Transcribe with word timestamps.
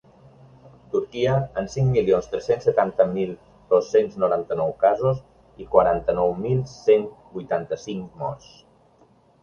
Turquia, 0.93 1.35
amb 1.61 1.69
cinc 1.73 1.91
milions 1.97 2.29
tres-cents 2.31 2.65
setanta 2.69 3.07
mil 3.13 3.35
dos-cents 3.75 4.19
noranta-nou 4.25 4.75
casos 4.87 5.23
i 5.67 5.71
quaranta-nou 5.77 6.37
mil 6.49 6.69
cent 6.77 7.09
vuitanta-cinc 7.39 8.23
morts. 8.25 8.55